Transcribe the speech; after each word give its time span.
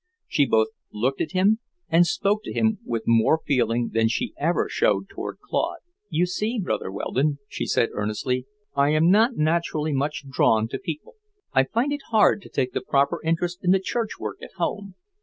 She 0.27 0.47
both 0.47 0.69
looked 0.91 1.21
at 1.21 1.33
him 1.33 1.59
and 1.87 2.07
spoke 2.07 2.41
to 2.45 2.51
him 2.51 2.79
with 2.83 3.03
more 3.05 3.39
feeling 3.45 3.91
than 3.93 4.07
she 4.07 4.33
ever 4.35 4.67
showed 4.67 5.07
toward 5.09 5.37
Claude. 5.41 5.77
"You 6.09 6.25
see, 6.25 6.57
Brother 6.57 6.91
Weldon," 6.91 7.37
she 7.47 7.67
said 7.67 7.89
earnestly, 7.93 8.47
"I 8.75 8.89
am 8.93 9.11
not 9.11 9.35
naturally 9.37 9.93
much 9.93 10.27
drawn 10.27 10.67
to 10.69 10.79
people. 10.79 11.17
I 11.53 11.65
find 11.65 11.93
it 11.93 12.01
hard 12.09 12.41
to 12.41 12.49
take 12.49 12.71
the 12.73 12.81
proper 12.81 13.21
interest 13.23 13.59
in 13.61 13.69
the 13.69 13.79
church 13.79 14.17
work 14.19 14.37
at 14.41 14.53
home. 14.57 14.95